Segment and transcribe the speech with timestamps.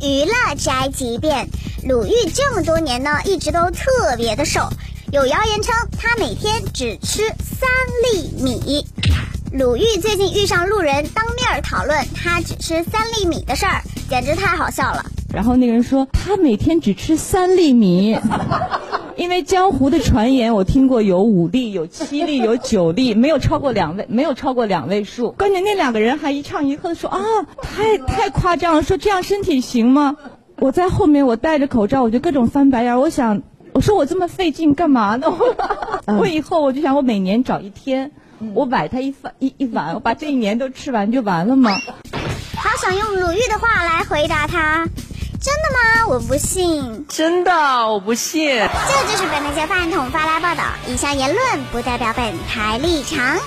[0.00, 1.48] 娱乐宅急便。
[1.84, 4.68] 鲁豫这么多年呢，一直都特别的瘦，
[5.12, 7.68] 有谣言称他每天只吃三
[8.12, 8.86] 粒米。
[9.52, 15.04] 鲁豫最近遇上路人当面讨论他只吃三粒米的事儿，简直太好笑了。
[15.32, 18.18] 然后那个人说他每天只吃三粒米，
[19.16, 25.32] 因为江湖的传言我听过有五例、有七例、有九例，没有超过两位，没有超过两位数。
[25.32, 27.18] 关键那两个人还一唱一和的说啊，
[27.62, 30.16] 太太夸张了，说这样身体行吗？
[30.58, 32.98] 我在后面我戴着口罩，我就各种翻白眼。
[32.98, 33.42] 我想，
[33.72, 35.26] 我说我这么费劲干嘛呢？
[36.18, 38.12] 我以后我就想，我每年找一天，
[38.54, 41.70] 我崴他一饭一一碗，我把这一年都吃完就完了吗？
[42.56, 44.86] 好想用鲁豫的话来回答他。
[45.40, 46.06] 真的吗？
[46.08, 47.06] 我不信。
[47.08, 47.52] 真的，
[47.88, 48.48] 我不信。
[48.48, 53.38] 这就是本台饭桶发来报道，以下言论不代表本台立场。